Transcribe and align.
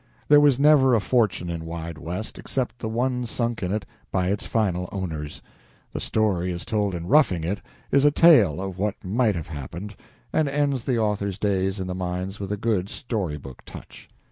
There 0.29 0.41
was 0.41 0.59
never 0.59 0.95
a 0.95 0.99
fortune 0.99 1.47
in 1.47 1.63
"Wide 1.63 1.99
West," 1.99 2.39
except 2.39 2.79
the 2.79 2.89
one 2.89 3.27
sunk 3.27 3.61
in 3.61 3.71
it 3.71 3.85
by 4.11 4.29
its 4.31 4.47
final 4.47 4.89
owners. 4.91 5.43
The 5.93 5.99
story 5.99 6.51
as 6.51 6.65
told 6.65 6.95
in 6.95 7.05
"Roughing 7.05 7.43
It" 7.43 7.61
is 7.91 8.03
a 8.03 8.09
tale 8.09 8.59
of 8.59 8.79
what 8.79 8.95
might 9.03 9.35
have 9.35 9.49
happened, 9.49 9.95
and 10.33 10.49
ends 10.49 10.85
the 10.85 10.97
author's 10.97 11.37
days 11.37 11.79
in 11.79 11.85
the 11.85 11.93
mines 11.93 12.39
with 12.39 12.51
a 12.51 12.57
good 12.57 12.89
story 12.89 13.37
book 13.37 13.61
touch. 13.63 14.09